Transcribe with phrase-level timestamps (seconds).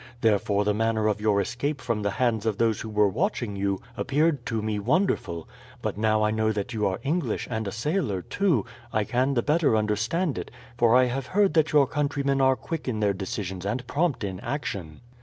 [0.21, 3.79] Therefore the manner of your escape from the hands of those who were watching you
[3.95, 5.47] appeared to me wonderful;
[5.83, 9.43] but now I know that you are English, and a sailor too, I can the
[9.43, 13.63] better understand it, for I have heard that your countrymen are quick in their decisions
[13.63, 15.01] and prompt in action.